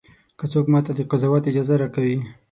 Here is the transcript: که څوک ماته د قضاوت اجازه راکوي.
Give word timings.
که 0.37 0.45
څوک 0.53 0.65
ماته 0.73 0.91
د 0.95 0.99
قضاوت 1.11 1.43
اجازه 1.47 1.75
راکوي. 1.81 2.17